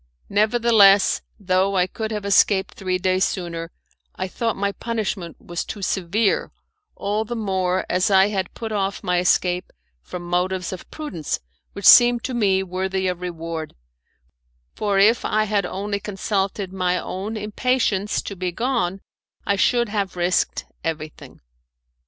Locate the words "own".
16.97-17.37